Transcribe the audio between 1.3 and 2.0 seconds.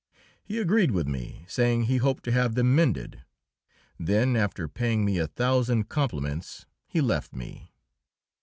saying he